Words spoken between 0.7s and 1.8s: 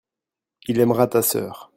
aimera ta sœur.